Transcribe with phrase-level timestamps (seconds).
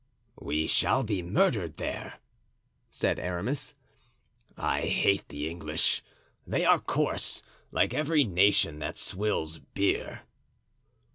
[0.41, 2.15] "We shall be murdered there,"
[2.89, 3.75] said Aramis.
[4.57, 10.23] "I hate the English—they are coarse, like every nation that swills beer."